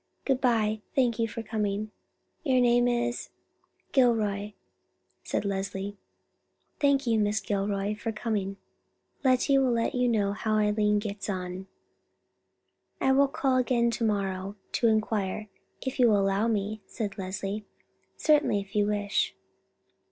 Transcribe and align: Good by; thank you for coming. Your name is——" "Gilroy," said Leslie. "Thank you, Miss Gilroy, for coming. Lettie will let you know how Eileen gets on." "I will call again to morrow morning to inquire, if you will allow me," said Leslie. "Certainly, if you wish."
Good 0.25 0.41
by; 0.41 0.81
thank 0.95 1.19
you 1.19 1.27
for 1.27 1.43
coming. 1.43 1.91
Your 2.43 2.59
name 2.59 2.87
is——" 2.87 3.29
"Gilroy," 3.91 4.53
said 5.23 5.45
Leslie. 5.45 5.95
"Thank 6.79 7.05
you, 7.05 7.19
Miss 7.19 7.39
Gilroy, 7.39 7.93
for 7.93 8.11
coming. 8.11 8.57
Lettie 9.23 9.59
will 9.59 9.71
let 9.71 9.93
you 9.93 10.07
know 10.07 10.31
how 10.33 10.55
Eileen 10.55 10.97
gets 10.97 11.29
on." 11.29 11.67
"I 12.99 13.11
will 13.11 13.27
call 13.27 13.57
again 13.57 13.91
to 13.91 14.03
morrow 14.03 14.41
morning 14.41 14.55
to 14.71 14.87
inquire, 14.87 15.49
if 15.85 15.99
you 15.99 16.07
will 16.07 16.19
allow 16.19 16.47
me," 16.47 16.81
said 16.87 17.19
Leslie. 17.19 17.63
"Certainly, 18.17 18.59
if 18.59 18.75
you 18.75 18.87
wish." 18.87 19.35